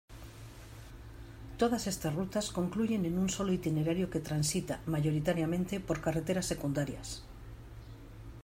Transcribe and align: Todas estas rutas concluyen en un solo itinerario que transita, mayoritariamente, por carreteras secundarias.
Todas 1.59 1.85
estas 1.85 2.15
rutas 2.15 2.49
concluyen 2.51 3.05
en 3.05 3.19
un 3.19 3.29
solo 3.29 3.51
itinerario 3.53 4.09
que 4.09 4.19
transita, 4.27 4.81
mayoritariamente, 4.87 5.79
por 5.79 6.01
carreteras 6.01 6.47
secundarias. 6.47 7.21